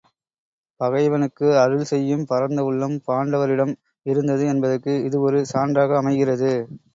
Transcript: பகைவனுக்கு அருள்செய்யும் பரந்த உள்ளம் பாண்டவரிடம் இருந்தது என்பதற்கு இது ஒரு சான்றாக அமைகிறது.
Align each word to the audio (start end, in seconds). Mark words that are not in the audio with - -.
பகைவனுக்கு 0.79 1.47
அருள்செய்யும் 1.63 2.25
பரந்த 2.25 2.63
உள்ளம் 2.69 2.97
பாண்டவரிடம் 3.07 3.75
இருந்தது 4.05 4.45
என்பதற்கு 4.47 4.95
இது 5.05 5.19
ஒரு 5.21 5.41
சான்றாக 5.53 5.99
அமைகிறது. 6.01 6.53